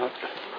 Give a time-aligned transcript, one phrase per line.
[0.00, 0.50] ครับ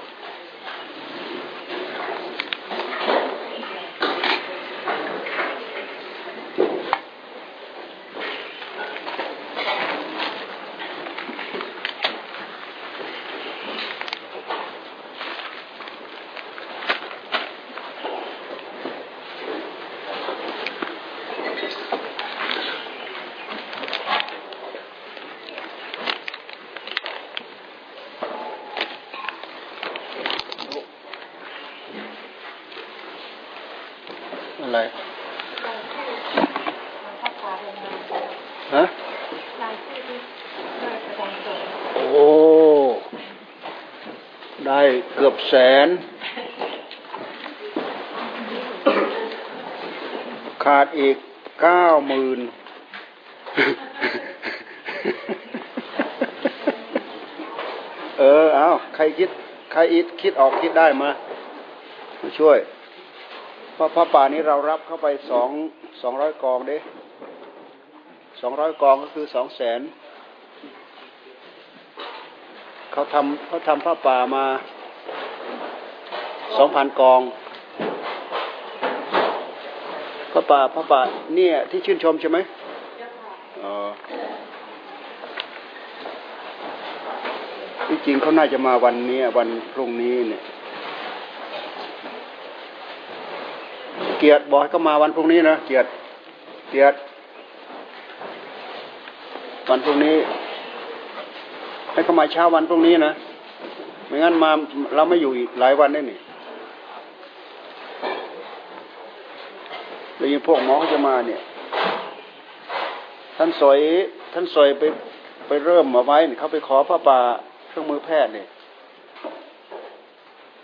[34.64, 34.80] อะไร
[38.76, 38.84] ฮะ
[41.96, 42.26] โอ้
[44.68, 44.80] ได้
[45.16, 45.88] เกื อบแสน
[50.64, 51.18] ขาดอีก
[51.62, 52.40] เก้าหมื่น
[58.20, 59.30] เออ เอาใครคิด
[59.72, 61.10] ใครอิดคิดออกคิดได้มา
[62.22, 62.58] มาช่วย
[63.74, 65.50] เพราะพระป่านี้เรารับเข้าไปสอง
[66.02, 66.78] สองร้อยกองเด้
[68.42, 69.82] สองร้อยกองก็คือสองแสน
[72.92, 74.46] เขาทำเขาทำพระป่ามา
[76.62, 77.22] องพันกอง
[80.32, 81.02] พระป่าพระป่า
[81.36, 82.38] เนี่ยที่ชื่นชมใช่ไหม
[83.64, 83.74] อ๋อ
[87.88, 90.42] ที่จริงเขาน่าจะมาวันนี้วันพรุ่งนี้เนี่ย
[94.20, 95.90] เกียรติบอกให้เขามาวันพรุ่งนี้นะเกียรติ
[96.70, 96.98] เกียรติ
[99.70, 100.16] วันพรุ่งนี้
[101.94, 103.14] ให้เขามาเช้าวันพรุ่งนี้นะ
[104.08, 104.52] ไม่งั้นมา
[104.96, 106.20] เราไม่อยู่อีกหลายวันได้นี่
[110.22, 111.42] แล้วยังพวกหมอเขาจะมาเนี่ย
[113.38, 113.80] ท่านสวย
[114.34, 114.84] ท่านสวยไป
[115.48, 117.20] ไปเริ่มมาไว้เขาไปขอพระป่า
[117.68, 118.48] เครื่องมือแพทย์เนี่ย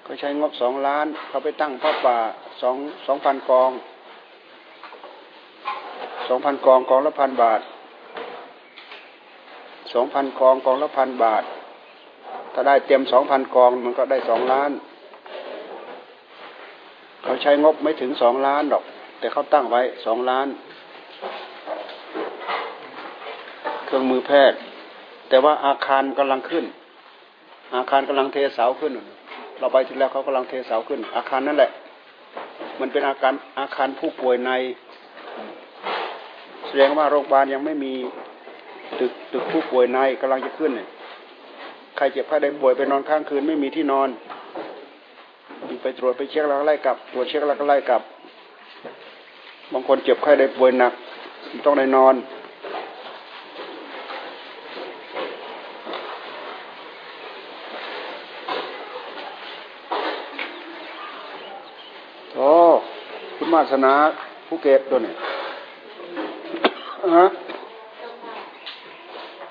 [0.04, 2.18] เขาใช้งบสองล้าน เขาไปตั้งพระป่า
[2.62, 2.76] สอง
[3.08, 3.72] สองพันกอง
[6.28, 7.62] สองพันกองกองละพันบาท
[9.94, 11.44] สองพันกองกองละพันบาท
[12.54, 14.72] ถ้าได้เต็มสองพันกองมันก็ได้สองล้าน
[17.24, 18.86] เขาใช้งบไม่ถึงสองล้านหรอก
[19.20, 20.48] แต่เขาตั้งไว้สองล้าน
[23.86, 24.60] เครื่องมือแพทย์
[25.30, 26.66] แต่ว่าอาคารกำลังขึ้น
[27.76, 28.94] อาคารกำลังเทเสาขึ้น
[29.60, 31.72] เราไปที่แล้วเขากำลังเทเสาขึ้น อาคารนั่นแหละ
[32.80, 34.52] มันเป็นอาการอาคารผู้ป่วยใน
[36.68, 37.94] แสดงว่าโรงพยาบาลยังไม่มี
[39.00, 40.88] ตึกตึกผู้ป่วยในกำลังจะขึ้นเนี่ย
[41.98, 44.10] ใครเจ็บไข้ได้ป่วยไปนอนข้างคืนไม่มีที่นอน
[45.82, 48.02] ไปตรวจไปเช็คแล้วก็ไล่กลับ ตรวจเช็คแล้วก็ไล่กลับ
[49.72, 50.94] บางคนเจ็บไข้ได้ป่วยหนัก
[51.66, 52.16] ต้องได้นอน
[62.36, 62.50] โอ้
[63.36, 63.94] คุณมาสนา
[64.48, 65.16] ภูเก็ตตัวเนี่ย
[67.18, 67.26] ฮะ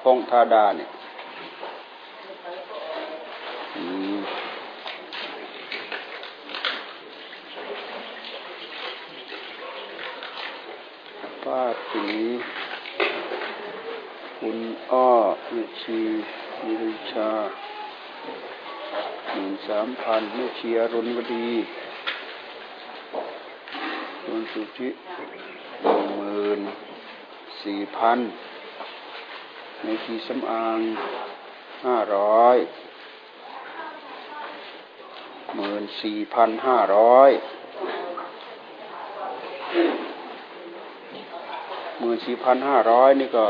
[0.02, 0.88] พงธาดาเนี่ย
[3.76, 3.82] อื
[4.14, 4.18] ม
[11.86, 12.20] ป้าตี
[14.38, 14.58] คุณ
[14.90, 15.10] อ้อ
[15.52, 16.00] เมชี
[16.62, 17.30] มิริชา
[19.32, 21.50] หนึ่งสามพันเมชีอรุณวดี
[24.24, 24.88] คุณสุธิ
[25.82, 26.60] หนึ่งหมื่น
[27.62, 28.18] สี่พัน
[29.82, 30.80] ในทีสำอาง
[31.84, 32.56] ห้าร้อย
[35.56, 37.30] หมื่นสี่พันห้าร้อย
[41.95, 43.44] ห มื่นสี่พันห้าร้อยนี่ก็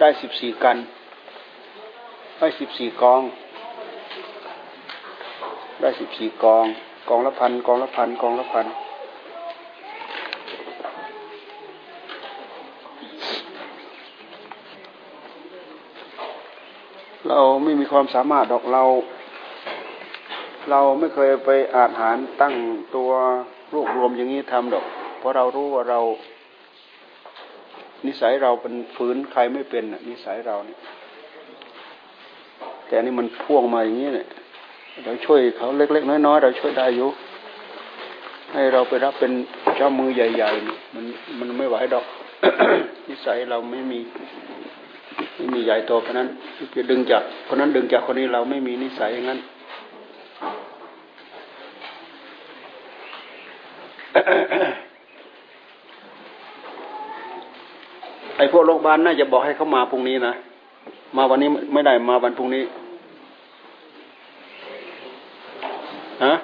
[0.00, 0.76] ได้สิบสี่กัน
[2.38, 3.22] ได้สิบสี่กอง
[5.80, 6.64] ได้สิบสี่กอง
[7.08, 8.66] กองละพันกองละพันกองละพัน
[17.28, 18.82] เราไม่มีความสามารถดอกเรา
[20.70, 22.54] เราไม่เคยไปอาหารตั้ง
[22.94, 23.10] ตัว
[23.72, 24.84] รวบรวมอย่างนี้ทำดอก
[25.18, 26.00] เพราะเรารู้ว่าเรา
[28.06, 30.78] นิสัยเราเป็นฝืนใครไม่เป็นน่ะนิสัยเราเนี่ย
[32.86, 34.28] แต่นี่มันพ่วงมาอย่างนี้เนี่ย
[35.04, 37.08] เราช่วยเขาเล็ก ๆ น้อยๆเราช่วยได้อยู่
[38.52, 39.32] ให้เราไปรับเป็น
[39.76, 41.04] เจ้ามือใหญ่ๆมัน
[41.38, 42.04] มันไม่ไหวดอก
[43.08, 43.98] นิสัยเราไม่มี
[45.36, 46.28] ไม่มีใหญ่โตเพราะนั้น
[46.74, 49.40] จะดึงจากคนนั้นดึงจากคนนี้เราไม่มีนิสัยอย่างนั้น
[58.40, 60.32] ไอ้พวกโรงพยาบาลน่าจะบอกให้เขามาพรุ่งนี้นะ
[61.16, 62.64] มาวันนี้ไม่ได้มาวันพรุ่งนี้
[66.24, 66.34] ฮะ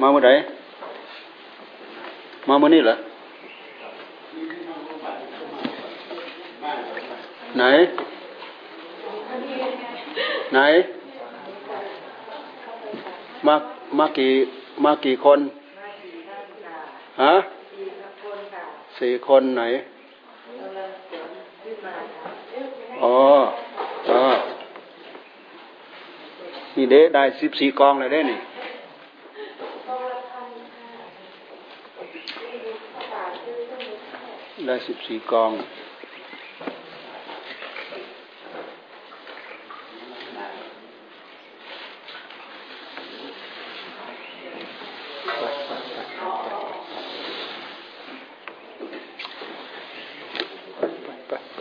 [0.00, 0.34] มาเมื่อไหร่
[2.48, 2.96] มาเมื่อนี้เหรอ
[7.56, 7.64] ไหน
[10.52, 10.58] ไหน
[13.46, 13.54] มา
[13.98, 14.30] มากี่
[14.84, 15.38] มากี่คน
[17.24, 17.34] ฮะ
[18.98, 19.62] สี่คนไหน
[23.02, 23.16] อ๋อ
[24.10, 24.22] อ๋อ
[26.76, 28.38] นี่เด้ได้สิบสี่กองเลยได้นี่
[34.66, 35.50] ได้สิบสี่กอง
[51.28, 51.60] ไปไป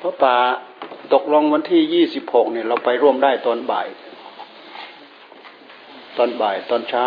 [0.00, 0.36] พระป่า
[1.12, 3.86] ตกลงวัน ที่ยี่สิบหกเนี่ยเราไปร่วมได้ตอนบ่าย
[6.16, 7.06] ตอนบ่าย ตอนเช้า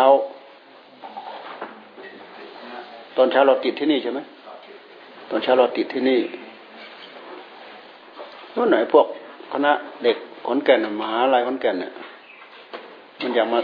[3.16, 4.20] ตอนเช้าเราติดที่นี่ใช่ไหม
[5.30, 6.20] ตอนเช้าเราติดที่นี่
[8.56, 9.06] นู่นหน่อยพวก
[9.52, 9.72] คณะ
[10.02, 10.16] เด็ก
[10.46, 11.92] ขอนแก่นมหาลัยขอนแก่นเนี่ย
[13.22, 13.60] มันอยากมา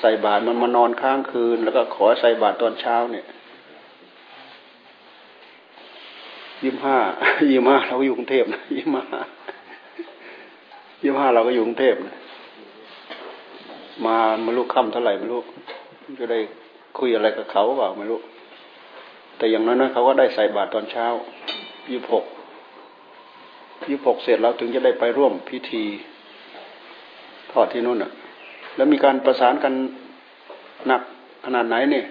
[0.00, 3.26] ใส่บาตรมันมานอนค้างคืน แล้วก็ขอใส่บาตรตอนเช้าเนี่ย
[6.62, 6.96] ยี่ห้า
[7.50, 9.02] ยี่ห้าเราอยู่กรุงเทพนะยี่ห้า
[11.06, 11.96] ยี่ห้าเราก็อยู่กรุงเทพ
[14.06, 15.40] มาไม่รู้ค่ำเท่าไหร่ไม่รู้
[16.20, 16.40] จะได้
[16.98, 18.20] คุยอะไรกับเขาเปล่าไม่รู้
[19.36, 21.06] แต่อย่างนั้นนะเขาก็ได้ใส่บาตรตอนเช้า
[21.90, 22.24] ยี่หก
[23.88, 25.84] ยี่หกเสร็จแล้วถึงจะได้ไปร่วมพิธี
[27.52, 28.10] ทอดที่นู่นอะ
[28.76, 29.72] แล้วมีการประสานกัน
[30.86, 31.02] หนัก
[31.44, 32.04] ขนาดไหนเนี่ย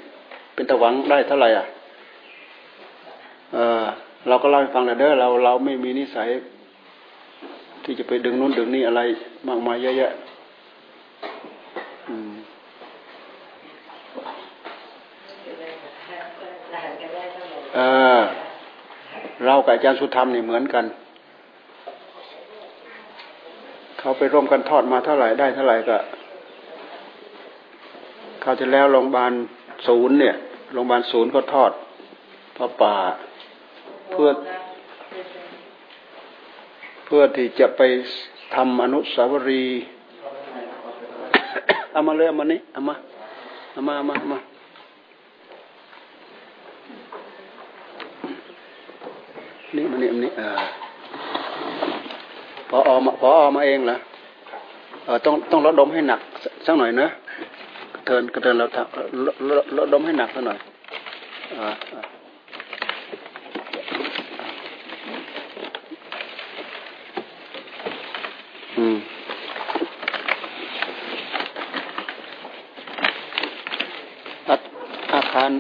[0.53, 1.65] เป็นตะหวังได้เท่าไหร่อะ
[3.53, 3.85] เออ
[4.27, 6.29] เราก็เล่าให้ฟังนะเด้อเราเราไม่มีนิสัย
[7.85, 9.01] ที่จะไปดึงนู้นดึงนี่อะไร
[9.47, 10.11] มากมายเยอะแยะ
[12.09, 12.33] อืม
[17.75, 17.79] เอ
[18.17, 18.19] อ
[19.45, 20.85] เรากับอาจารย์สุธรรมนี่เหมือนกัน
[23.99, 25.97] เขาไปร่วมกันทอดมาเท่าไหร่ได้เท่าไหร่ก็
[28.41, 29.31] เขาจะแล้วโรงพยาบาล
[29.87, 30.35] ศูนย์เนี่ย
[30.73, 31.71] โรงพยาบาลศูนย์ก็ทอด
[32.57, 32.95] พระป่า
[34.11, 34.29] เพื่อ
[37.05, 37.81] เพื่อที่จะไป
[38.55, 39.81] ทำอนุสาวรีย์
[41.91, 42.95] เอามาเลยเอามานี่เอามา
[43.71, 44.39] เอามาเอามาเอามา
[49.75, 50.59] นี่มานี่มานี่เออ
[52.69, 53.97] พออมาพออมาเองเหรอ
[55.05, 56.19] เออต้องต้องลดดมให้หนัก
[56.65, 57.07] สักหน่อยนะ
[57.93, 60.57] กระเทินกระเทินเราทำลดลดลดดมให้หนักสักหน่อย
[61.59, 62.01] อ่าอ่า
[68.77, 68.97] อืม
[74.47, 74.55] อา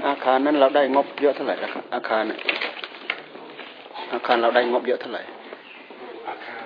[0.05, 2.37] อา คารอาคารนั้นเราได้งบเยอะเท่าไหร่ละครับอาคารน่ะ
[4.13, 5.21] อาคารเราได้งบเยอะเท่าไหร่
[6.29, 6.65] อาคาร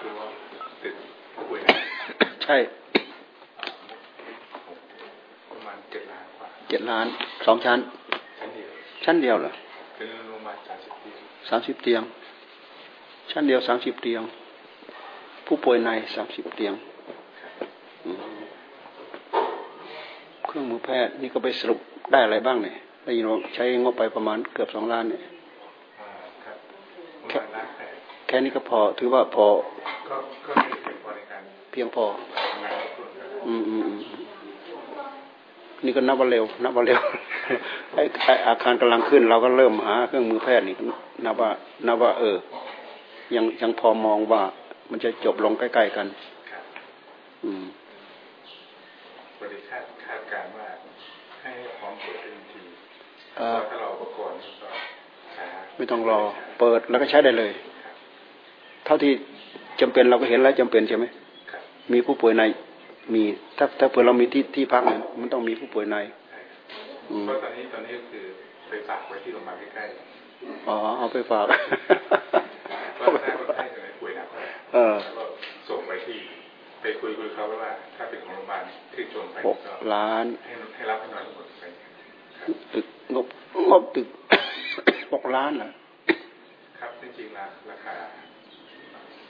[0.00, 0.26] คือว่า
[0.82, 0.94] ตึก
[1.34, 1.60] ผู้ป่วย
[2.44, 2.56] ใช่
[5.50, 7.06] ประมาณเจ็ดล้านกว่าเจ็ดล้าน
[7.46, 7.78] สองชั้น
[8.38, 8.70] ชั้นเดียว
[9.04, 9.50] ชั้นเดียวเหรอ
[9.96, 11.10] เป็นโรงพยาบาลสามสิบปี
[11.48, 12.02] สามสิบเตียง
[13.30, 14.22] ชั้นเดียวสามสิบเตียง
[15.46, 16.74] ผู้ป่วยในสามสิบเตียง
[18.04, 18.22] อืม
[20.46, 21.80] เครื่องมือแพทย์นี่ก็ไปสรุป
[22.12, 25.22] ได้อะไรบ้างเนี่ยได้ยินว่าใช้งบไปประมาณเกือบสองล้านเนี่ย
[26.00, 26.08] อ่า
[26.44, 26.56] ครับ
[27.32, 27.94] ประมาณล้านแปด
[28.26, 29.46] แค่นี้ก็พอถือว่าพอ
[30.08, 32.04] ก็ก็มีเพียงพอในการเพียงพอ
[32.50, 34.00] ทำงานครอบครัวครับอืมอืมอืม
[35.84, 37.00] นี่ก็นับว่าเร็ว นับว่าเร็ว
[37.94, 40.82] ไอ้ไอ้อาคารกำลังขึ้น เราก็เริ่มหาเครื่องมือแพทย์นี่ก็
[41.24, 41.50] นับว่า
[41.86, 42.36] นับว่า เออ
[43.34, 44.42] ยังยังพอมองว่า
[44.90, 46.06] มันจะจบลงใกล้ๆกัน
[46.50, 46.62] ครับ
[47.44, 47.64] อืม
[49.40, 50.68] บริคาดคาดการณ์ว่า
[51.42, 52.60] ให้พร้อมเปิดเป็นที
[53.29, 54.70] เอ่อ ถ้าเราอุปกรณ์ก็ช้า
[55.76, 56.20] ไม่ต้องรอ
[56.58, 57.52] เปิดแล้วก็ใช้ได้เลย
[58.84, 59.12] เท่าที่
[59.80, 61.04] จำเป็นเราก็เห็นแล้วจำเป็นใช่ไหม
[61.50, 62.42] ครับมีผู้ป่วยใน
[63.14, 63.22] มี
[63.58, 65.96] ถ้าถ้าเผื่อเรามีที่ที่พักเนี่ยมันต้องมีผู้ป่วยใน
[66.30, 66.58] ใช่ครับ
[67.10, 68.24] อืมเพราะตอนนี้ตอนนี้ก็คือ
[68.68, 69.84] ไปฝากไว้ที่โรงพยาบาลใกล้
[70.68, 74.26] อ๋อเอาไปฝากๆเพราะถ้าคนไข้คนไหนป่วยหนัก
[74.72, 75.24] เออแล้วก็
[75.68, 76.18] ส่งไปที่
[76.80, 78.62] ไปคุยคุยเขาว่าถ้าเป็นของโรงพยาบาล
[78.94, 81.64] ที่ชมไปหกก็ล้านให้ให้รับให้น้อยทั้งหมดไป
[82.38, 83.26] ครับตึก งบ
[83.70, 84.08] งบตึก
[85.12, 85.68] หกล้านเหรอ
[86.78, 87.94] ครับจริงๆราราคา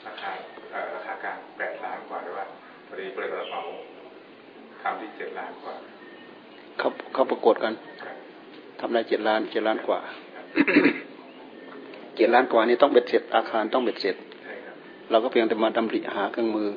[0.06, 0.30] ราคา
[0.70, 2.44] เอ่อราคากลางแปดล้านกว่าแต่ว่า
[2.86, 3.60] พอดีบริษัทรับเหมา
[4.82, 5.80] ทำที่เจ็ดล้านกว่าค
[6.78, 7.72] เขาเขาประกวดกัน
[8.80, 10.00] ทำได้เจ็ดล้านเจ็ดล้านกว่า
[12.16, 14.16] เจ็ดล้านกว่านี่ต้องเบ็ดเสร็จอาคารต้องเบ็ดเสร็จ
[15.10, 16.68] เราก็เพียงแต่มาดำริหาเครื่องมือ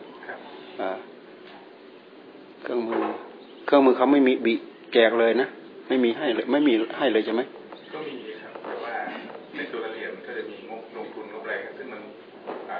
[2.64, 3.02] เครื่องมือ
[3.66, 4.54] เครื่องมือเขาไม่มีบี
[4.94, 5.48] แจกเลยนะ
[5.88, 7.42] ไม่มีให้เลยไม่มีให้เลยใช่ไหม
[7.94, 8.94] ก็มีครับแต่ว่า
[9.56, 12.02] ในตัวละเอียดมันก็จะมีงบลงทุนงบอะไรซึ่งมัน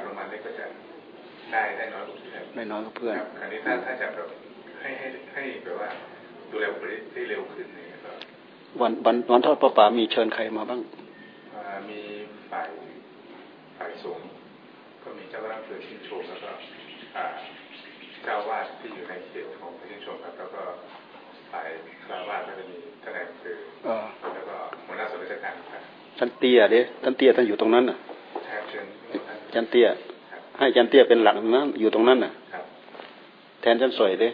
[0.02, 0.66] โรงพยาบาลเล็กก็จะ
[1.52, 4.28] ได้ได้น้อยกว่าเพื่อนได้น้อยกว่าเพื่อนคราวนี้ถ้าถ้าจะแบบ
[4.82, 5.90] ให้ให้ให้แบบว่า
[6.52, 8.12] ดูแลผลิตได้เร็วขึ้นเนี่ยก็
[8.82, 10.82] วันวันวันทอดประป่ามีเชิญใครมาบ้าง
[11.90, 12.02] มี
[12.52, 12.70] ฝ่าย
[13.78, 14.28] ฝ่ายสงฆ์
[15.04, 16.52] ก็มีเจ้าวัดอำเภอชินโชมแล้วก็
[18.24, 20.64] เจ้าวาดที่อยู่ในเขตของชินโชมครับแล้วก็
[21.54, 21.68] ฝ่าย
[22.06, 23.56] คารวาสก็จะมีท่านนายอำเภอ
[24.34, 24.56] แล้วก็
[24.86, 25.82] หัวหน้าส่วนราชการครับ
[26.20, 27.98] ท่านเตี้ยเด้ท่านเตี้ยท่านอยู่ตรงนั้นน่ะ
[28.70, 28.86] เชิญ
[29.54, 29.88] จันเตี้ย
[30.60, 32.32] ให้จันเตี้ยเป็นหลักนั้นอยู่ตรงนั้นน่ะ
[33.62, 34.30] แทนจันสวยเด้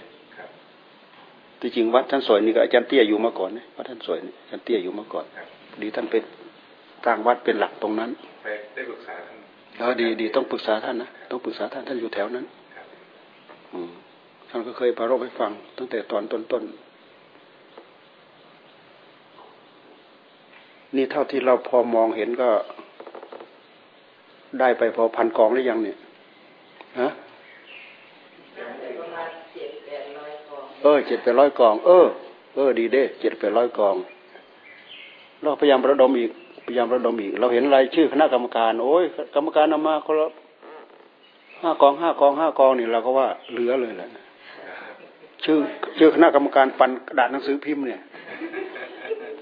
[1.59, 5.25] ที่จริงวัดท่านสวยนี่ก็อาจารย์เตี้ยอยู่มาก่อนนะวัดท่านสวยนี่อาจารย์เตี้ยอยู่มาก่อน
[5.81, 6.23] ดีท่านเป็น
[7.05, 8.09] ตั้งวัดเป็นหลักตรงนั้น
[8.43, 9.37] ไปได้ปรึกษาท่าน
[9.79, 12.45] เออดีดีต้องปรึกษาท่านนะต้องปรึกษาท่านท่านอยู่แถวนั้น
[13.73, 13.91] อืม
[14.49, 16.88] ท่านก็เคยปรารบให้ฟังตั้งแต่ตอนต้นๆ
[20.95, 22.49] นี่เท่าที่เราพอมองเห็นก็
[24.59, 25.97] ได้ไปพอพันกองหรือยังเนี่ย
[26.99, 27.09] ฮะ
[30.83, 32.05] เออเจ็ดแปดร้อยกอง เออ
[32.55, 33.95] เออ ดีเด้เจ็ดแปดร้อยกอง
[35.41, 36.31] เราพยายามระดมอีก
[36.65, 39.05] พยายามระดมอีก เราเห็นรายชื่อคณะกรรมการ โอ้ย
[39.35, 40.29] กรรมการนำมาคนละ
[41.61, 44.09] ห้ากองห้ากองห้ากองนี่เราก็ว่าเหลือเลยแหละ
[45.43, 45.57] ชื่อ
[45.97, 48.01] ชื่อคณะกรรมการปันกระดาษหนังสือพิมพ์เนี่ย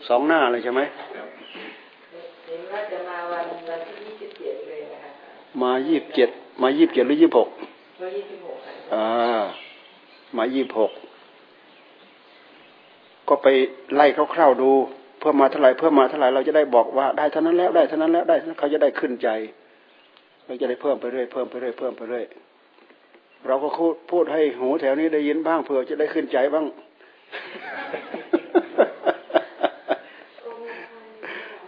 [0.07, 0.81] สองหน้าเลยใช่ไหม
[2.45, 6.29] เห็นว่าจะมาวันวันที่ยี่สิบเจ็ดเลยนะคะ มายี่สิบเจ็ด
[6.61, 7.49] มายี่สิบเจ็ดหรือยี่สิบหก
[8.01, 8.57] มายี่สิบหก
[8.93, 9.07] อ่า
[10.37, 10.91] มายี่สิบหก
[13.27, 13.47] ก็ไป
[13.95, 14.69] ไล่คร่าวๆดู
[15.19, 19.29] เพิ่มมาเท่าไหร่เพิ่มมาเท่าไหร่เราจะได้บอกว่าได้เท่านั้นแล้วได้เท่านั้นแล้วได้เขาจะได้ขึ้นใจ
[20.45, 22.25] เราจะได้เพิ่มไปเรื่อยเพิ่มไปเรื่อยเพิ่มไปเรื่อย
[23.47, 26.65] เราก็พูดพูดให้หูแถวนี้ได้ยินบ้างเผื่อจะได้ขึ้นใจบ้าง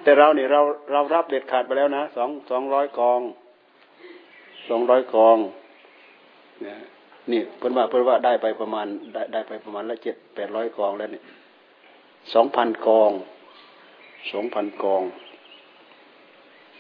[0.04, 3.22] แต่เราเนี่ยเราเรารับเด็ดขาดไปแล้วนะสองสองร้อยกอง
[4.70, 5.38] สองร้อยกอง
[6.64, 6.78] เนี่ย
[7.32, 11.24] นี่เพิ่นว่าเพิ่นว่าได้ไปประมาณได้ได้ไปประมาณละเจ็ดแปดร้อยกองแล้วเนี่ย
[12.34, 13.12] สองพันกอง
[14.32, 15.04] สองพันกอง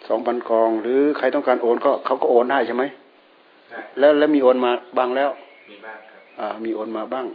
[0.07, 2.83] สองพันกอง หรือใครต้องการโอนก็เขาก็โอนได้ใช่ไหม
[3.99, 5.29] แล้วแล้วมีโอนมาบ้างแล้ว
[5.69, 7.25] มีบ้างครับอ่า มีโอนมาบ้าง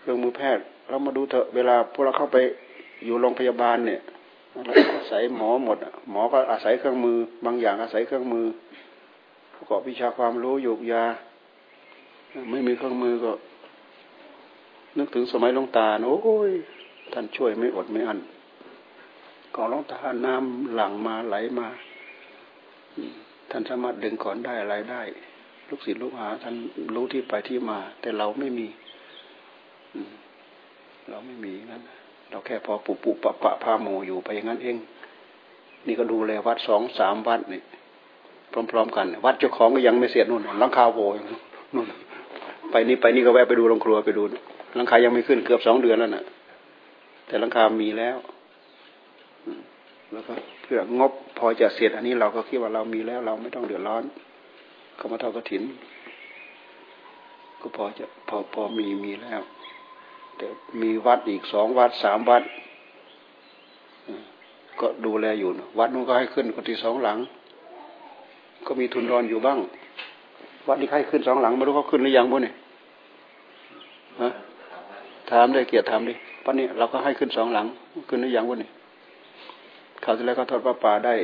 [0.00, 2.36] เครื่องมือแพทย์เรามาดูเถอะเวลาพวกเราเข้าไป
[3.04, 4.00] อยู่โรงพยาบาลเนี่ย
[4.54, 5.78] อาศัยหมอหมด
[6.10, 8.46] หมอก็อาศัยเครื่องมือ บางอย่างอาศัยเครื่องมือ
[9.54, 11.04] ประกอบวิชาความรู้ยุกยา
[12.50, 13.32] ไม่มีเครื่องมือก็
[14.98, 16.52] นึกถึงสมัยลงตาโอ้ย
[17.12, 18.18] ท่านช่วยไม่อดไม่อั้น
[19.56, 21.68] ก่อนลงตาน้ำหลั่งมาไหลมา
[23.50, 25.02] ท่านสามารถดึงก่อนได้อะไรได้
[25.68, 26.54] ลูกศิษย์ลูกหา ท่าน
[26.94, 28.66] รู้ที่ไปที่มา แต่เราไม่มี
[31.10, 31.82] เราไม่มีงั้น
[32.32, 34.76] เราแค่พอปุปุปะปะพาโมอยู่ไปอย่างนั้นเอง
[35.86, 37.62] นี่ก็ดูแลวัดสองสามวัดนี่
[38.70, 40.98] พร้อม ๆ กัน วัดเจ้าของก็ยังไม่เสร็จนู่นลังคาโว
[41.74, 41.86] นู่น
[42.70, 44.22] ไปนี่ไปนี่ก็แวะไปดูโรงครัวไปดู
[44.76, 46.24] หลังคายังไม่ขึ้นเกือบสองเดือนแล้วนะ่ะ
[47.26, 48.16] แต่หลังคามีแล้ว
[50.12, 54.02] แล้วก็เพื่องบพอจะเสร็จอันนี้เราก็คิดว่าเรามีแล้ว เราไม่ต้องเดือดร้อน
[54.96, 55.62] เขามาเทอดกระถิน
[57.60, 59.42] ก็พอจะพอพอมีมีแล้ว
[60.82, 62.42] มีวัดอีกสองวัดสามวัด
[64.80, 67.18] ก็ดูแลอยู่ วัดนู้นก็ให้ขึ้นคนที่สองหลัง
[68.66, 69.58] ก็มีทุนรอนอยู่บ้าง
[70.68, 72.54] วัดนี้ให้ขึ้นสองหลังไม่รู้เขาขึ้นหรือยังบ่เนี่ย
[74.20, 74.28] ฮะ
[75.30, 77.66] ถามได้เกียรติถามดิปันนี้เราก็ให้ขึ้นสองหลัง
[78.08, 78.70] ขึ้นหรือยังวะนี่
[80.04, 81.14] ข่าวที่แล้วก็ทอดปลาป่าได้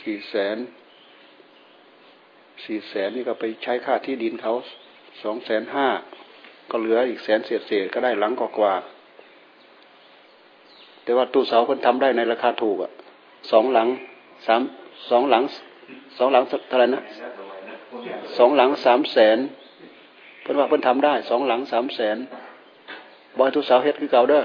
[0.00, 0.56] สี่แสน
[2.64, 4.52] สี่แสนนี่ก็ไปใช้ค่าที่ดินเขา
[5.22, 5.86] สองแสนห้า
[6.70, 8.74] ก็เหลืออีกแสนเศษเศษก็ได้หลังกว่า
[11.02, 12.90] แต่ว่าตู้เสาคนทำได้ในราคาถูกอะ
[13.50, 13.88] สองหลัง
[14.46, 14.60] สาม
[15.10, 15.42] สองหลัง
[16.18, 17.02] สองหลังเท่าไหร่นะ
[18.38, 19.38] สองหลังสามแสน
[20.42, 22.16] เพิ่นว่าเพิ่นทำได้สองหลังสามแสน
[23.38, 24.42] บอยทุกสาเฮ็ดคือเก่าเด้อ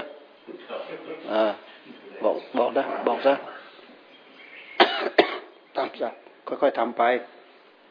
[1.32, 1.42] อ่า
[2.24, 3.34] บอกบอกนะบอกซะ
[5.76, 6.08] ทำซะ
[6.46, 7.02] ค่อยๆทำไป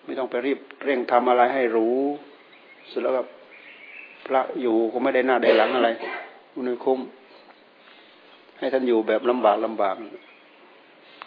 [0.06, 1.98] ไม่ต้องไปรีบเร่งทำอะไรให้รู้
[2.92, 3.22] สุดแล้วก็
[4.26, 5.90] พระอยู่ก็ไม่ได้หน้าได้หลังอะไร
[6.54, 7.00] มันคุ้ม
[8.58, 9.96] ให้ท่านอยู่แบบลำบากลำบาก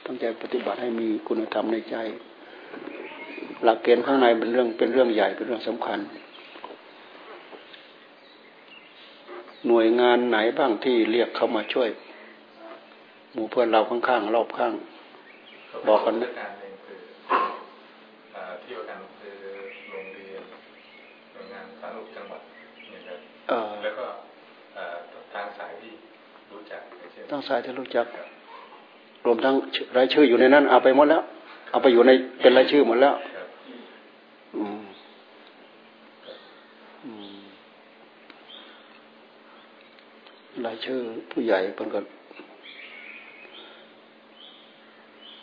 [0.04, 1.96] ตั้งใจปฏิบัติให้มีคุณธรรมในใจ
[3.64, 5.98] หลักเกณฑ์ข้างในเป็นเรื่องเป็นเรื่องใหญ่เป็นเรื่องสำคัญ
[9.68, 11.90] หน่วยงานไหนบ้างที่เรียกเข้ามาช่วย
[13.32, 14.72] หมู่เพื่อนเราข้างๆรอบข้าง
[15.88, 17.00] บอกกันนะ การหนึ่งคือ
[18.34, 19.36] อ่าที่ว่าการคือ
[19.90, 20.42] โรงเรียน
[21.32, 22.40] หน่วยงานสาธารณสุขจังหวัด
[22.90, 24.06] เนี่ยครับ เอ่อ แล้วก็
[24.76, 24.96] อ่า
[25.34, 25.92] ทางสายที่
[26.50, 26.60] รู้
[27.30, 28.06] จักองเช่นตั้งสายที่รู้จัก
[29.26, 29.54] รวมทั้ง
[29.96, 31.22] รายชื่ออยู่ในนั้น เอาไปหมดแล้ว
[31.70, 33.14] เอาไปอยู่ในเป็นรายชื่อหมดแล้ว
[40.66, 42.00] รายชื่อผู้ใหญ่เพิ่นก็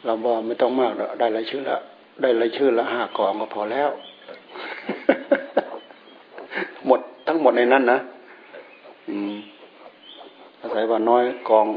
[0.05, 1.77] เราบอกไม่ต้องมากหรอกได้รายชื่อละ
[2.21, 3.89] ได้รายชื่อละห้ากองก็พอแล้ว
[6.87, 7.97] หมดทั้งหมดในนั้นนะ
[9.09, 9.35] อืม
[10.63, 11.67] อาศัยว่าน้อยกอง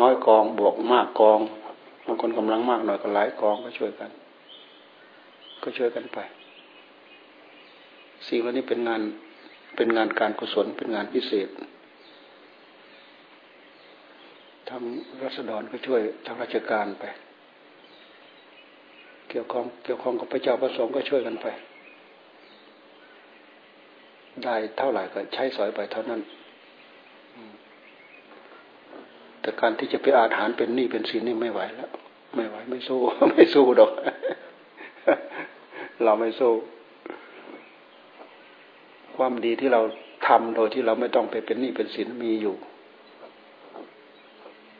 [0.00, 1.40] น้อยกองบวกมากกอง
[2.06, 4.10] บางคนกำลังมากหน่อยก็หลายกองก็ช่วยกัน
[5.62, 6.18] ก็ช่วยกันไป
[8.28, 9.02] สิ่งเหล่านี้เป็นงาน
[9.76, 11.48] เป็นงานการกุศลเป็นงานพิเศษ
[14.68, 14.82] ทาง
[15.22, 17.04] รัษฎรก็ช่วยทางราชการไป
[19.30, 21.46] เกี่ยวข้องเกี่ยวข้องกับพระเจ้าพระสงฆ์ก็ช่วยกันไป
[24.44, 26.20] ได้เท่าไหร่ก็ใช้สอยไปเท่านั้น
[27.34, 27.52] อืม
[29.46, 31.90] แต่การที่จะไปอาหารเป็นหนี้เป็นสินนี่ไม่ไหวแล้ว
[32.36, 33.00] ไม่ไหวไม่สู้
[33.30, 33.92] ไม่สู้ดอก
[36.04, 36.52] เราไม่สู้
[39.16, 39.80] ความดีที่เรา
[40.28, 42.54] ทำโดยที่เราไม่ต้องไปเป็นหนี้เป็นสินมีอยู่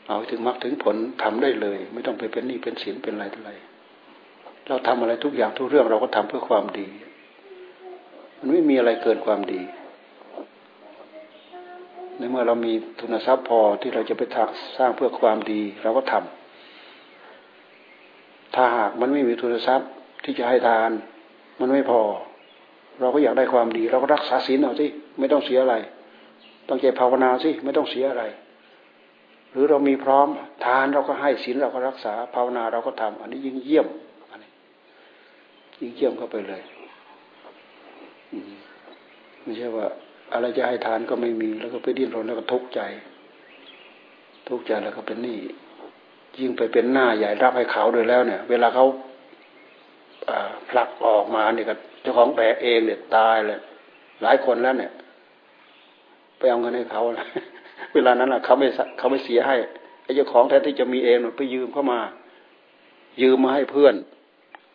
[0.07, 3.51] เอาถึงมรรคถึงผลทำได้เลย ไม่ต้องไปเป็นหนี้เป็นสินเป็นอะไรออะไร
[4.67, 6.87] เราทำอะไรทุกอย่างทุกเรื่องเราก็ทำเพื่อความดี
[8.39, 9.61] มันไม่มีอะไรเกินความดี
[12.17, 14.21] ในเมื่อเรามีทุนทรัพย์พอที่เราจะไป
[14.77, 19.89] สร้างเพื่อความดีเราก็ทำถ้าหากมันไม่มีทุนทรัพย์
[20.23, 20.91] ที่จะให้ทาน
[21.59, 22.01] มันไม่พอ
[22.99, 24.87] เราก็อยากได้ความดี เราก็รักษาศีลเอาสิ
[25.19, 25.75] ไม่ต้องเสียอะไร
[26.69, 28.23] ต้องใจภาวนาสิไม่ต้องเสียอะไร
[29.51, 30.27] หรือเรามีพร้อม
[30.65, 33.87] ทานเราก็ให้ศีลเราก็รักษาภาวนาเราก็ทำอันนี้ยิ่งเยี่ยม
[34.31, 34.51] อันนี้
[35.79, 36.61] ยิ่งเยี่ยมเข้าไปเลย
[39.43, 39.87] ไม่ใช่ว่า
[40.33, 42.81] อะไรจะให้ทานก็ไม่มี แล้วก็ไปดิ้นรนแล้วก็ทุกข์ใจ
[44.47, 45.37] ทุกข์ใจแล้วก็เป็นหนี้
[46.39, 48.85] ยิ่งไปเป็นหน้าใหญ่รับให้เขาโดยแล้วเนี่ย เวลาเขา
[50.69, 53.59] ผลักออกมาเนี่ยก็เจ้าของแบกเองเนี่ยตายเลย
[54.23, 54.91] หลายคนแล้วเนี่ย
[56.37, 57.01] ไปเอาเงินให้เขา
[57.93, 59.55] เวลานั้นอะเขาไม่เขาไม่เสียให้
[60.03, 61.99] ไอ้เจ้าของแท้ที่จะมีเองไปยืมเข้ามา
[63.21, 63.95] ยืมมาให้เพื่อน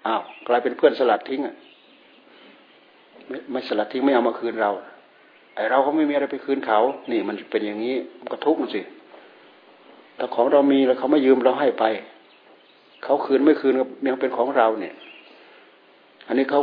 [0.06, 1.56] อ้าวกลายเป็นเพื่อนสลัดทิ้งอะ
[3.52, 4.70] ไม่สลัดทิ้งไม่เอามาคืนเรา
[5.54, 8.80] ไอเราก็ไม่มีอะไรไปคืนเขา นี่มันเป็นอย่างนี้มันก็ทุกข์มันสิ
[10.16, 11.84] แต่ของเรามีแล้วเขาไม่ยืมเราให้ไป
[13.04, 14.94] เขาคืนไม่คืนก็ยังเป็นของเราเนี่ย
[16.26, 16.60] อันนี้เขา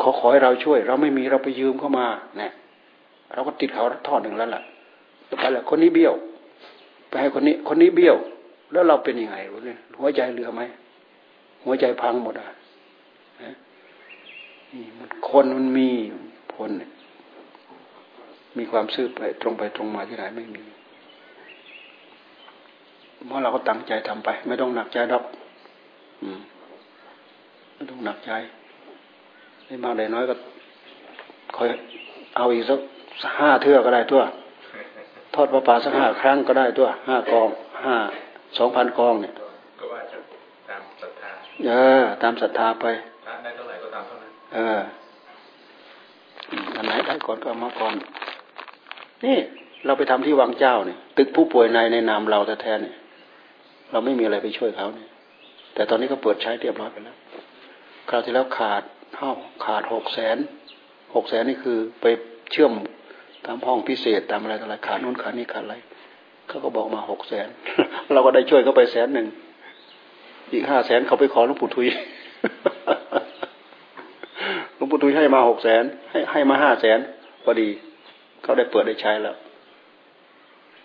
[0.00, 2.06] ขอขอให้เราช่วย เราไม่มีเราไปยืมเข้ามา
[2.38, 2.52] เนี่ย
[3.34, 4.62] เราก็ติดเขาทอดหนึ่งแล้วล่ะ
[5.28, 6.14] ต่อไปละคนนี้เบี้ยว
[7.08, 8.16] ไปให้คนนี้ คนนี้เบี้ยว
[8.72, 10.62] แล้วเราเป็นยังไงรู้เนี่ยหัวใจเหลือไหม
[11.64, 12.46] หัวใจพังหมดอะ
[14.72, 15.88] นี่มันคนมันมี
[16.54, 16.90] ผลเนี่ย
[18.58, 20.62] มีความซื่อไปตรงไปตรงมาที่ไหนไม่มี
[23.26, 25.24] เพราะเราก็ตั้งใจทำไป ไม่ต้องหนักใจดอก
[26.22, 26.40] อืม
[27.74, 28.32] ไม่ต้องหนักใจ
[29.66, 30.34] ได้มากได้น้อยก็
[31.56, 31.68] คอย
[32.36, 32.80] เอาอีกสัก
[33.38, 34.22] ห้าเทื่อก็ได้ตัว
[35.34, 37.48] ทอดประปาสักห้าครั้งก็ได้ตัวห้ากอง
[37.84, 37.96] ห้า
[38.58, 39.32] สองพันกองเนี่ย
[39.78, 40.18] ก็ว่าจะ
[40.68, 41.30] ตามศรัทธา
[41.66, 42.86] เออ ตามศรัทธาไป
[43.24, 44.80] พระได้เท่าไหร่ก็ตามเท่านั้นเออ
[46.76, 47.94] อันไหนได้ก่อนก็เอามาก่อน
[49.24, 49.36] นี่
[49.86, 52.96] เราไปทำที่วังเจ้าเนี่ย ตึกผู้ป่วยในในนามเราแท้ๆเนี่ย
[53.92, 55.08] เราไม่มีอะไรไปช่วยเขาเนี่ย
[55.74, 57.16] แต่ตอนนี้ก็เปิดใช้เรียบร้อยไปแล้ว
[58.08, 58.82] คราวที่แล้วขาด
[59.18, 59.30] ห้า
[59.64, 60.36] ขาดหกแสน
[61.14, 62.06] หกแสนนี่คือไป
[62.50, 62.72] เชื่อม
[63.46, 65.76] ตามห้องพิเศษตามอะไรต่ออะไรขาดนู้นขาดนี่ขาดอะไร
[66.48, 67.48] เขาก็บอกมาหกแสน
[68.12, 69.26] เราก็ได้ช่วยเขาไปแสนหนึ่ง
[70.52, 71.86] อีกห้าแสนเขาไปขอหลวงปู่ทุย
[74.76, 76.98] หลวงปู่ทุยให้มาหกแสนให้ให้มาห้าแสน
[77.44, 77.68] พอดี
[78.42, 79.36] เขาได้เปิดได้ใช้แล้ว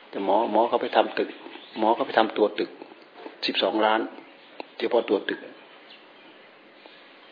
[0.09, 1.29] แต่หมอหมอเขาไปทำตึก
[1.79, 2.69] หมอเขาไปทำตัวตึก
[3.45, 3.99] สิบสองล้าน
[4.77, 5.39] เฉพาะตัวตึก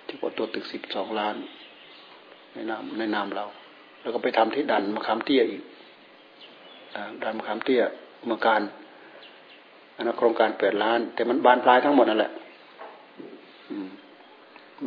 [0.07, 1.35] เฉพาะตัวตึกสิบสองล้าน
[2.53, 3.45] ในนามในนามเรา
[4.01, 5.61] แล้วก็ไปทำที่ดันมะขามเตี้ยอีก
[7.23, 7.81] ดันมะขามเตี้ย
[8.25, 8.61] เมื่อการ
[9.95, 12.31] อันนั้นโครงการแปดล้าน แต่มันบานปลายทั้งหมดนั่นแหละ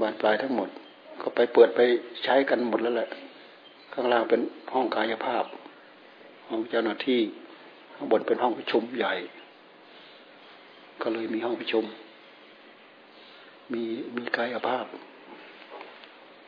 [0.01, 0.69] บานปลายทั้งหมด
[1.23, 1.81] ก็ไปเปิดไป
[2.25, 3.09] ใช้กันหมดแล้วแหละ
[3.99, 4.41] ข้างล่างเป็น
[4.75, 5.45] ห้องกายภาพ
[6.49, 7.21] ห้องเจ้าหน้าที่
[7.95, 9.15] ข้างบนเป็นห้องประชุมใหญ่
[11.03, 11.85] ก็เลยมีห้องประชุม
[13.73, 13.83] มี
[14.17, 14.87] มีกายภาพ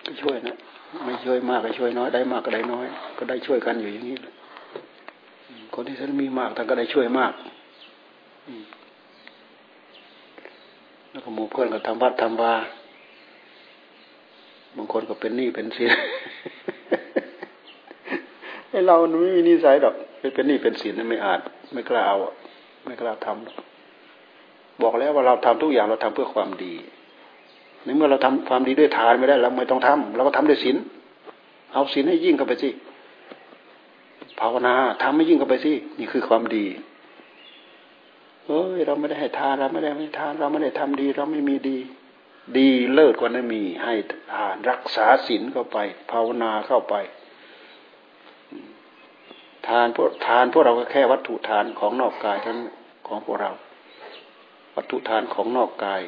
[0.06, 0.56] ก็ช่วยนะ
[1.04, 2.86] ไม่ช่วยมากก็ช่วยน้อยได้มากก็ได้น้อย
[3.18, 4.16] ก็ได้ช่วยกันอยู่อย่างนี้
[5.74, 7.32] คนที่ท่านมีมากท่านก็ได้ช่วยมาก
[11.10, 12.54] แล้วก็หมู่เพื่อนก็ทำวัดทำวา
[14.76, 15.90] บางคนก็เป็นหนี้เป็นสิน
[18.86, 19.94] เราไม่มีนิสัยดอก
[20.34, 21.40] เป็นหนี้เป็นสินไม่อาจ
[21.72, 22.16] ไม่กล้าเอา
[22.84, 26.74] ไม่กล้าทำบอกแล้วว่าเราทำทุกอย่างเราทำเพื่อความดี
[27.84, 30.76] ในเมื่อเราทำความดีด้วยทานไม่ได้เราไม่ต้องทำเราก็ทำด้วยศีล
[31.72, 32.70] เอาศีลให้ยิ่งเข้าไปสิ
[34.40, 36.66] ภาวนาทำให้ยิ่งเข้าไปสินี่คือความดี
[38.46, 41.78] เอ้ยเราไม่ได้ให้ทานเราไม่ได้ให้ทาน เราไม่ได้ทำดี เราไม่มีดี
[42.58, 43.94] ดีเลิศกว่านั้นมีให้
[44.34, 45.78] ทานรักษาศีลเข้าไป
[46.10, 46.94] ภาวนาเข้าไป
[49.68, 52.58] ทานพวกทานพวกเราก็แค่วัตถุทานของนอกกายทั้น
[53.06, 53.50] ของพวกเรา
[54.76, 56.02] วัตถุทานของนอกกาย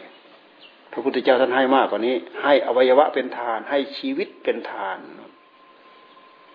[0.93, 4.99] พระพุทธเจ้าท่านให้มากกว่านี้ ให้อวัยวะเป็นทาน ให้ชีวิตเป็นทาน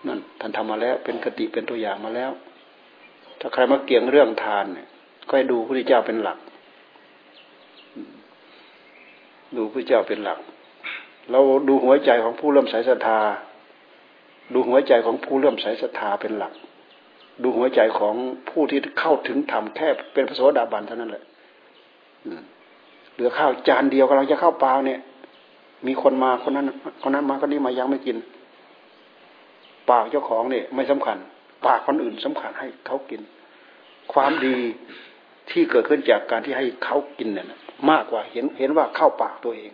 [0.06, 2.30] นั่นท่านทำมาแล้ว เป็นกติเป็นตัวอย่างมาแล้ว
[3.40, 4.88] ถ้าใครมาเกี่ยงเรื่องทานเนี่ย
[5.28, 6.38] ก็ให้ดูพระพุทธเจ้าเป็นหลัก
[9.56, 10.38] ดูพระเจ้าเป็นหลัก
[11.30, 13.20] เราดูหัวใจของผู้เริ่มสายศรัทธา
[14.52, 16.52] ดูหัวใจของผู้เริ่มสายศรัทธาเป็นหลัก
[17.42, 18.14] ดูหัวใจของ
[18.50, 21.24] ผู้ที่เข้าถึงธรรมแค่เป็นพระโสดาบันเท่านั้นแหละ
[23.12, 25.00] เหลือข้าวจานเดียวกำลังจะเข้าปลาเนี่ย
[25.86, 26.66] มีคนมาคนนั้น
[27.02, 28.16] คนนั้นมาคนนี้มายังไม่กิน
[29.90, 31.16] ปากเจ้าของเนี่ย ไม่สำคัญ
[31.66, 33.20] ปากคนอื่นสำคัญให้เขากิน
[34.12, 34.56] ความดี
[35.50, 37.46] ที่เกิดขึ้นจากการที่ให้เขากินเนี่ย
[37.90, 39.72] มากกว่าเห็นเห็นว่าเข้าปากตัวเอง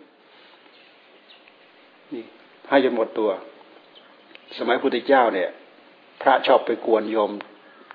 [2.13, 2.23] นี่
[2.69, 3.29] ให้จนหมดตัว
[4.57, 5.49] สมัยพุทธเจ้าเนี่ย
[6.21, 7.31] พระชอบไปกวนโยม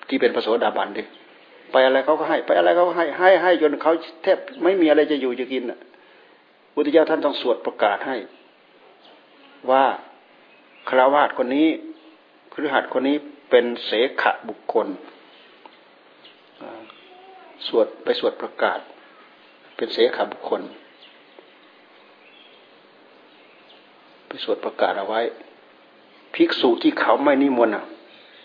[0.09, 1.03] ที่เป็นพระโสดาบันดิ
[1.73, 3.93] ไปอะไรเขาก็ให้ ไปอะไรเขาก็ให้ให้ให้จนเขา
[4.23, 5.79] แทบไม่มีอะไรจะอยู่จะกินอะ
[6.75, 8.17] พุทธเจ้าท่านต้องสวดประกาศให้
[9.71, 9.85] ว่า
[10.89, 11.69] คราวาสคนนี้
[12.53, 13.17] ครือหัดคนนี้
[13.51, 13.91] เป็นเส
[14.23, 14.87] ขะบุคคล
[17.67, 18.79] สวดไปสวดประกาศ
[19.77, 20.63] เป็นเสขะบุคคล
[24.27, 25.21] ไปสวดประกาศเอาไว้
[26.35, 27.75] ภิกษุที่เขาไม่นิมนต์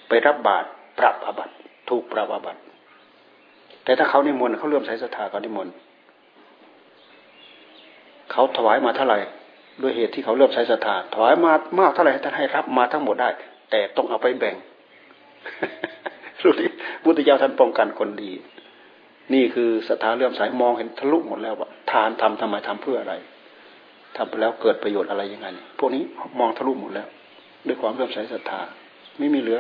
[0.10, 0.68] ไปรับบาตร
[1.00, 1.54] ปรับอาบัติ
[1.90, 2.60] ถูกปรับอาบัติ
[3.84, 5.74] แต่ถ้าเขานิมนต์เขาเลื่มใส่ศรัทธาเขานิมนต์
[8.32, 9.20] เขาถวายมาเท่าไหร่
[9.82, 13.30] ด้วยเหตุที่เขาเลื่มใส่ศรัทธาถวายมามากเท่าไหร่ท่านให้รับมาทั้งหมดได้
[13.72, 14.56] แต่ต้องเอาไปแบ่ง
[16.44, 16.68] รู้ดิ
[17.04, 18.32] พุทธเจ้าท่านป้องกันคนดี
[19.34, 23.14] นี่คือศรัทธาเลื่อมใสมองเห็นทะลุหมดแล้วว่าทานทำทำไมทำเพื่ออะไร
[24.16, 25.48] ทำไปแล้วเกิดประโยชน์อะไรยังไง
[25.80, 26.04] พวกนี้
[26.40, 27.08] มองทะลุหมดแล้ว
[27.68, 28.62] ด้วยความเลื่อมใสศรัทธา
[29.18, 29.60] ไม่มีเหลือ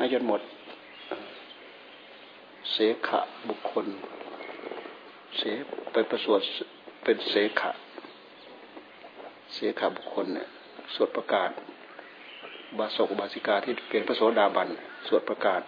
[0.00, 0.40] ให้จนหมด
[2.72, 2.76] เส
[3.08, 3.86] ขะบุคคล
[5.38, 5.42] เส
[5.92, 6.40] ไปประสวด
[7.04, 7.70] เป็นเสขะ
[9.54, 10.48] เสขะบุคคลเนี่ย
[10.94, 11.50] สวดประกาศ
[12.78, 14.68] บาศกบาสิกาที่เป็นพระโสดาบัน
[15.08, 15.62] สวดประกาศ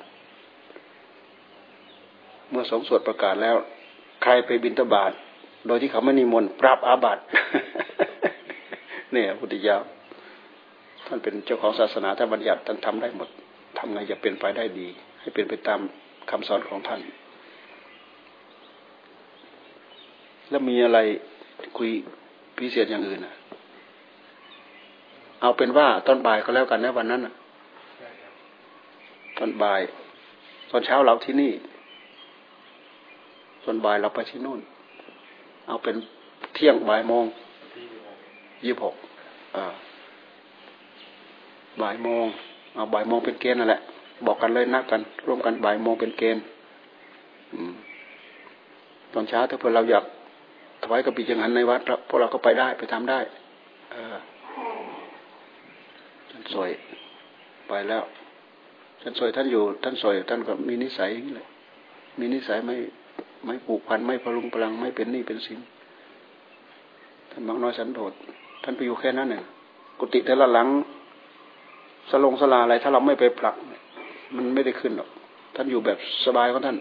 [2.50, 3.56] เมื่อสองสวดประกาศแล้ว
[4.22, 5.12] ใครไปบินตบาท
[5.66, 7.22] โดยที่เขาไม่นิมนต์ปรับอาบัติ
[9.12, 9.76] เนี่ยพุทธิยา
[11.06, 13.30] ท่านเป็นเจ้าของศาสนาท่านบัญญัติท่านทำได้หมด
[13.84, 14.88] ทำไงจะเป็นไปได้ดี
[15.20, 15.80] ให้เป็นไปตาม
[16.30, 17.00] คำสอนของท่าน
[20.50, 20.98] แล้วมีอะไร
[21.76, 21.90] คุย
[22.58, 23.34] พิเศษอย่างอื่นนะ
[25.40, 27.34] เอาเป็นว่าตอนบ่ายก็แล้วกันนะวันนั้นนะ
[29.38, 29.80] ตอนบ่าย
[30.70, 31.52] ตอนเช้าเราที่นี่
[33.64, 34.60] ตอนบ่ายเราไปที่นู่น
[35.66, 35.96] เอาเป็น
[36.54, 37.24] เที่ยงบ่ายโมง
[38.64, 38.94] ยี่หก
[41.82, 42.26] บ่ายโมง
[42.74, 43.80] เอาบ่ายโมงเป็นเกณฑ์นั่นแหละ
[44.26, 46.42] บอกกันเลยนักกัน ร่วมกันบ่ายโมงเป็นเกณฑ์
[49.12, 50.04] ตอนเช้าถ้าเพื่อเราอยาก
[50.82, 53.20] ถวายกระปิจังหันในวัดพวกเราก็ไปได้ไปทำได้
[53.92, 54.16] เออ
[56.30, 56.70] ท่านสวย
[57.68, 58.02] ไปแล้ว
[59.02, 61.48] ท่านสวยท่านอยู่ ท่านสวยท่านก็มีนิสัยอย่างนี้แหละ
[62.18, 62.76] มีนิสัยไม่
[63.46, 65.58] ไม่ผูกพันไม่พลุงพลังไม่เป็นหนี้เป็นสิน
[67.30, 68.12] ท่านบางน้อยสันโดษ
[68.62, 69.44] ท่านไปอยู่แค่นั้นเอง
[69.98, 70.68] กุฏิแต่ละหลัง
[72.12, 73.56] สลงสลาอะไรถ้าเราไม่ไปผลัก
[74.36, 75.10] มันไม่ได้ขึ้นหรอก
[75.54, 76.78] ท่านอยู่แบบสบายของท่าน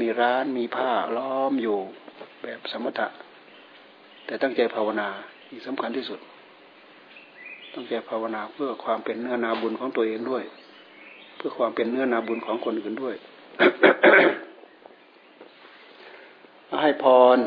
[0.00, 1.78] มีร้านมีผ้าล้อมอยู่
[2.42, 3.08] แบบสมถะ
[4.26, 5.08] แต่ตั้งใจภาวนา
[5.48, 6.20] ที่สำคัญที่สุด
[7.74, 10.44] ตั้งใจภาวนาเพื่อความเป็นเนื้อนาบุญของตัวเองด้วย
[11.36, 13.14] เพื่อความเป็นเนื้อนาบุญของคนอื่นด้วย
[16.82, 17.04] ให้พ
[17.36, 17.38] ร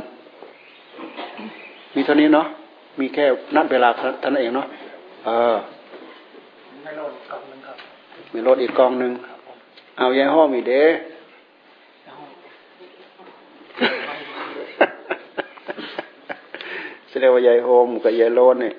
[1.95, 2.47] มีเท่านี้เนาะ
[2.99, 3.89] มีแค่นัดเวลา
[4.23, 4.67] ท่านเองเนาะ
[5.25, 5.57] เออ
[6.87, 7.77] ไม่โลดกับนึงครับ
[8.33, 9.11] มีรถอีกกองหนึ่ง
[9.97, 10.83] เอายายห้อมีเด้
[17.09, 18.73] แสดงว่ายายโฮมกับยายโลนเนี่ย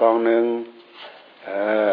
[0.00, 0.44] กองหนึ่ง
[1.44, 1.50] เอ
[1.90, 1.92] อ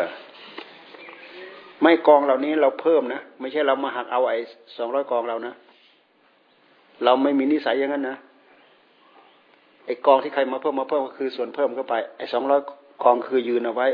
[1.82, 4.38] ไม่กองเหล่านี้เราเพิ่มนะ ไม่ใช่เรามาหักเอาไอ้
[4.78, 5.54] สองร้อยกองเรานะ
[7.04, 8.18] เราไม่มีนิสัยอย่างนั้นนะ
[9.86, 12.62] ไอ้กองที่ใครมาเพิ่มมาเพิ่มก็คือส่วนเพิ่มเข้าไปไอ้สองร้อย
[13.04, 13.90] กองคือยืนเอาไว้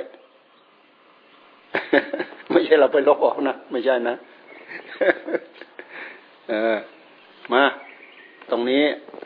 [2.51, 4.15] ไม่ใช่เราไปลบออกนะ ไม่ใช่นะ
[6.49, 6.77] เออ
[7.53, 7.63] มา
[8.51, 8.84] ตรงนี้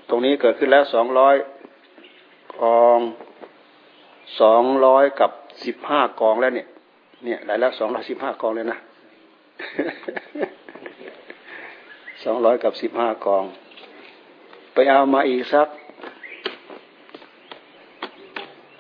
[0.10, 1.36] ตรงนี้เกิดขึ้นแล้วสองร้อย
[2.62, 3.00] กอง
[4.42, 5.32] สองร้อยกับ
[5.66, 6.68] สิบห้ากองแล้วเนี่ย
[7.24, 8.78] เนี่ยได้แล้วสองร้อยสิบห้ากองเลยนะ
[12.24, 13.44] สองร้อยกับสิบห้ากอง
[14.74, 15.68] ไปเอามาอีกสัก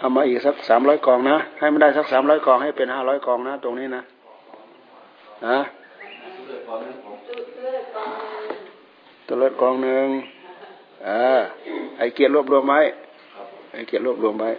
[0.03, 4.01] เอามาอีกสักสามร้อยกองนะให้มันได้สักสามร้อยกองให้เป็นห้าร้อยกองนะตรงนี้นะ
[5.45, 5.57] นะ
[9.27, 10.07] ตัวเลือดกองหนึ่ง
[11.07, 11.21] อ่า
[11.97, 12.79] ไอเกียรรวบรวมไว้
[13.73, 14.49] ไอเกียรรวบรวมไว้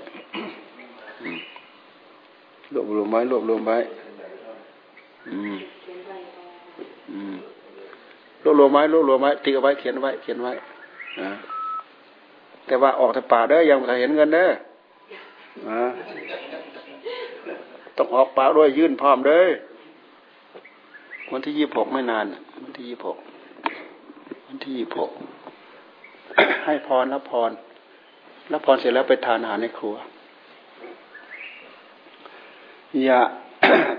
[2.74, 3.78] รวบรวมไว้รวบรวมไว้
[5.28, 5.56] อืม
[7.10, 7.34] อืม
[8.42, 10.52] รวบรวมไว้รวบรวมไว้ติ๊กเอาไว้เขียนไว้เขียนไว้
[11.20, 11.30] นะ
[12.66, 14.50] แต่ว่าออกแต่ป่าเด้อยังไม่เห็นเงินเด้อ
[17.96, 19.48] ต้องออกป่าด้วยยื่นพร้อมเด้อ
[21.32, 22.26] วันที่ยี่หกไม่นาน
[22.62, 23.16] วันที่ยี่หก
[24.46, 25.10] วันที่ยี่หก
[26.64, 27.50] ให้พรรับพร
[28.52, 29.94] รับพรเสร็จแล้วไปทานอาหารในครัว
[33.08, 33.22] ยะ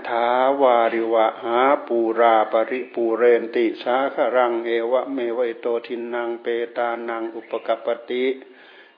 [0.08, 0.28] ถา
[0.60, 8.24] วาริวะหาปูรา ปะริปูเรนติสาคะรังเอวะเมวะ อิโตทินนังเปตานังอุปะกัปปะติ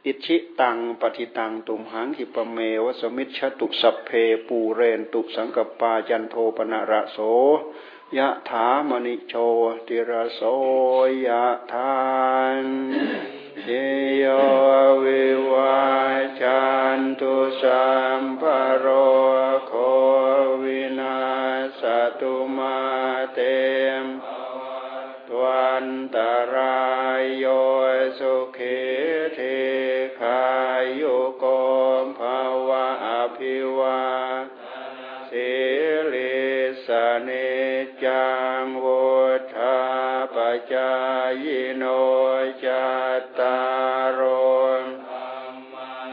[0.09, 4.11] อิจฉิตังปัตถิตังตุมหัง ขิปปะเมวะ สะมิชฌะตุสัพเพ
[4.47, 7.18] ปูเรนตุสังกัปปาจันโทปัณณะระโส
[8.16, 9.35] ยะถามณิโช
[9.87, 10.40] ติระโส
[11.27, 11.99] ยะทา
[12.62, 12.64] น
[13.64, 13.71] เย
[14.18, 14.25] โย
[15.05, 15.79] วิวา
[16.40, 16.62] จั
[16.97, 17.87] นตุสั
[18.21, 18.42] มภ
[18.79, 18.87] โร
[19.66, 19.73] โค
[20.62, 21.18] วินา
[21.81, 21.83] ส
[22.21, 22.79] ตุมา
[23.33, 23.38] เต
[24.03, 24.05] ม
[25.29, 26.16] ตวันต
[26.55, 26.79] รา
[27.21, 27.47] ยโย
[28.18, 28.35] สุ
[35.31, 35.51] สิ
[36.12, 36.38] ลิ
[36.87, 36.88] ส
[37.25, 37.31] เน
[38.05, 38.29] จั
[38.62, 39.07] งวุ
[39.55, 39.79] ธา
[40.35, 40.37] ป
[40.73, 40.93] จา
[41.43, 41.85] ยโน
[42.64, 42.88] จั
[43.21, 43.59] ตตา
[44.19, 44.21] ร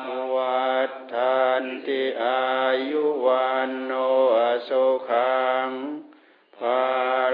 [0.03, 2.45] โวัฏทันติอา
[2.89, 3.91] ยุวันโน
[4.67, 5.69] สุขัง
[6.57, 6.83] ภา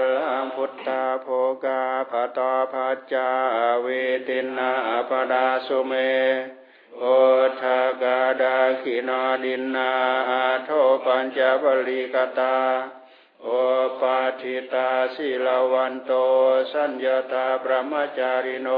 [0.00, 1.26] ลังพุทธาโภ
[1.64, 2.74] กาภตาภ
[3.12, 3.30] จา
[3.82, 3.86] เว
[4.28, 4.72] ตินา
[5.08, 5.92] ปดาสุเม
[8.42, 9.90] ทักขิณา ทินนา
[10.30, 10.70] อะโถ
[11.04, 13.48] ปัญจะ พะลี กะตา อุ
[14.00, 16.12] ปัฏฐิตาสีละวันโต
[16.72, 18.68] สัญญะตา พรัหมะจาริโน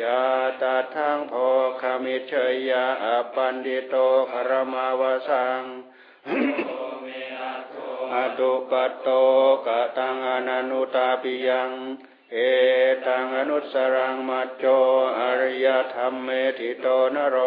[0.00, 0.22] ยะทั
[0.60, 1.32] ตถังโภ
[1.80, 3.94] คะมิจเฉยยะ ปัณฑิโต
[4.30, 5.62] ฆะระมาวะสัง
[8.14, 9.08] อะนุปปัตโต
[9.66, 11.70] กะตัง อะนะนุตาปิยัง
[12.32, 12.36] เอ
[13.06, 14.64] ตัง อะนุสสะรังมัจโจ
[15.18, 17.38] อริยธรรมเมธิโตนโร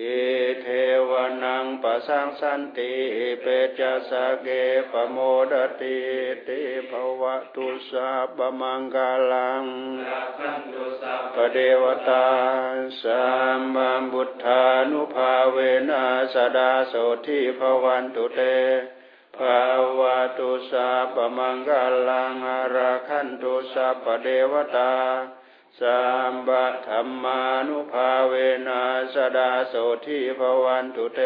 [0.00, 0.04] เอ
[0.62, 0.66] เท
[1.10, 1.12] ว
[1.44, 2.92] นังปะสังสันติ
[3.40, 3.46] เป
[3.78, 4.48] จัสะเก
[4.90, 5.16] ปโม
[5.50, 5.98] ดติ
[6.46, 9.64] ติภวะตุสาบมังกาลัง
[11.34, 12.28] ปเดวตา
[13.02, 13.24] สั
[13.58, 15.58] มบัมบุทธานุภาเว
[15.90, 16.94] นัสดาโส
[17.26, 18.40] ทิภวันตุเต
[19.36, 19.60] ภา
[19.98, 24.92] วะตุสาปมังกาลังอาราคันตุสัพเดวตา
[25.80, 28.34] สามบะธรรมานุภาเว
[28.68, 28.82] นั
[29.14, 29.74] สดาโส
[30.06, 31.20] ทิภวันตุเต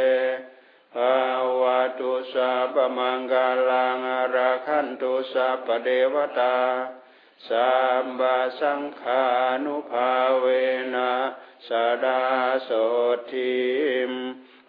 [0.94, 1.18] ภา
[1.60, 6.58] วะตุสาพมังกาลังอาราคันตุสาปเดวตา
[7.48, 9.24] สามบาสังขา
[9.64, 10.46] นุภาเว
[10.94, 11.12] นะ
[11.68, 11.70] ส
[12.04, 12.22] ดา
[12.64, 12.70] โส
[13.32, 13.56] ทิ
[14.10, 14.12] ม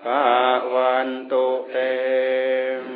[0.02, 0.24] ภา
[0.74, 1.78] วันตุเต
[2.82, 2.93] ม